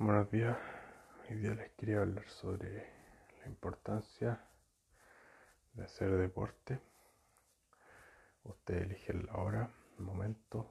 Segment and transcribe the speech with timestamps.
[0.00, 0.56] Buenos días,
[1.28, 2.86] hoy día les quería hablar sobre
[3.40, 4.40] la importancia
[5.72, 6.78] de hacer deporte.
[8.44, 10.70] Usted elige la hora, el momento,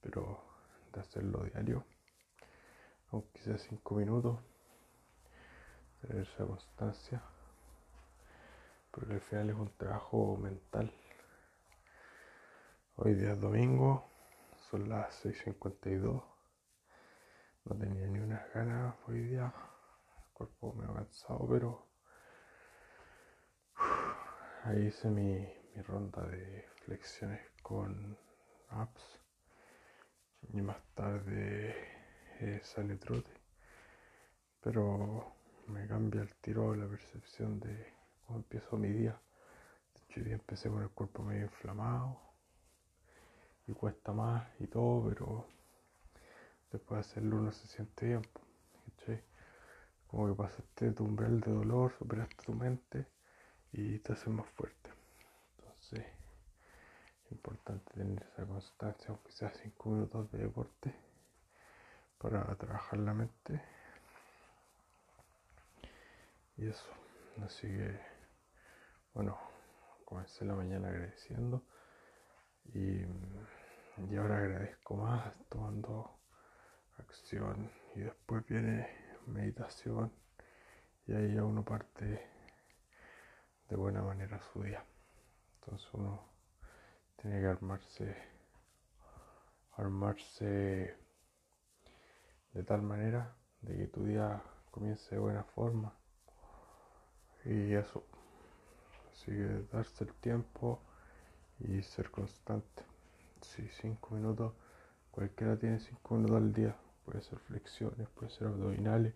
[0.00, 0.42] pero
[0.92, 1.84] de hacerlo diario,
[3.12, 4.40] aunque sea cinco minutos,
[6.00, 7.22] tener esa constancia,
[8.90, 10.92] porque al final es un trabajo mental.
[12.96, 14.10] Hoy día es domingo,
[14.68, 16.37] son las 6.52
[17.68, 19.52] no tenía ni unas ganas hoy día.
[20.16, 21.86] El cuerpo me ha cansado, pero
[24.64, 28.16] ahí hice mi, mi, ronda de flexiones con
[28.70, 29.20] apps.
[30.54, 31.74] Y más tarde
[32.40, 33.32] eh, sale trote.
[34.62, 35.34] Pero
[35.66, 37.92] me cambia el tiro la percepción de
[38.26, 39.20] cómo empiezo mi día.
[40.16, 42.18] Hoy día empecé con el cuerpo medio inflamado
[43.66, 45.57] y cuesta más y todo, pero
[46.72, 48.22] después de hacerlo uno se siente bien.
[50.08, 53.06] Como que pasaste tu umbral de dolor, superaste tu mente
[53.72, 54.90] y te haces más fuerte.
[55.58, 56.06] Entonces,
[57.26, 60.94] es importante tener esa constancia, aunque sea 5 minutos de deporte,
[62.16, 63.62] para trabajar la mente.
[66.56, 66.88] Y eso,
[67.44, 68.00] así que,
[69.12, 69.38] bueno,
[70.06, 71.62] comencé la mañana agradeciendo
[72.72, 73.02] y,
[74.10, 76.17] y ahora agradezco más tomando
[76.98, 78.88] acción y después viene
[79.26, 80.12] meditación
[81.06, 82.26] y ahí ya uno parte
[83.68, 84.84] de buena manera su día.
[85.54, 86.22] Entonces uno
[87.20, 88.16] tiene que armarse,
[89.76, 90.96] armarse
[92.52, 95.94] de tal manera de que tu día comience de buena forma
[97.44, 98.04] y eso.
[99.12, 100.82] Así que darse el tiempo
[101.60, 102.84] y ser constante.
[103.40, 104.52] Si cinco minutos,
[105.10, 106.76] cualquiera tiene cinco minutos al día
[107.08, 109.14] puede ser flexiones, puede ser abdominales.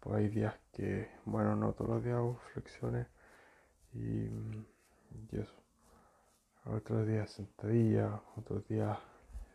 [0.00, 3.06] Pues hay días que, bueno, no todos los días hago flexiones
[3.92, 4.26] y,
[5.32, 5.54] eso.
[6.64, 8.98] Otros días sentadilla, otros días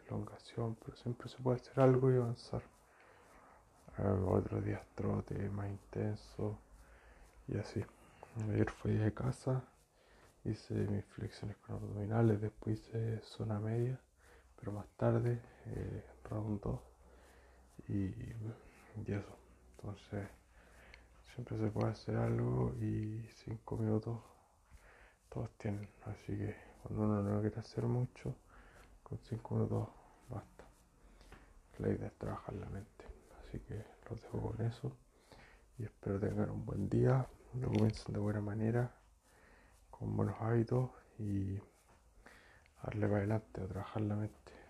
[0.05, 2.61] elongación, pero siempre se puede hacer algo y avanzar.
[4.27, 6.59] Otros días trote más intenso
[7.47, 7.83] y así.
[8.51, 9.63] Ayer fui de casa,
[10.43, 13.99] hice mis flexiones con abdominales, después hice zona media,
[14.59, 16.94] pero más tarde eh, round 2
[17.87, 18.13] y,
[19.07, 19.37] eso.
[19.77, 20.27] Entonces,
[21.33, 24.19] siempre se puede hacer algo y cinco minutos
[25.29, 25.87] todos tienen.
[26.05, 28.35] Así que cuando uno no quiere hacer mucho,
[29.03, 29.89] con cinco minutos
[30.29, 30.65] basta.
[31.79, 33.05] La idea es trabajar la mente.
[33.39, 34.95] Así que los dejo con eso
[35.77, 37.27] y espero tengan un buen día,
[37.59, 38.95] lo comiencen de buena manera,
[39.91, 41.59] con buenos hábitos y
[42.83, 44.64] darle para adelante a trabajar la mente.